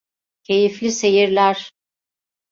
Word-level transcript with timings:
Keyifli 0.43 0.91
seyirler… 0.91 1.71